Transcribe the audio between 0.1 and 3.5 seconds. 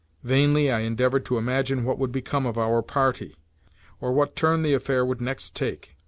Vainly I endeavoured to imagine what would become of our party,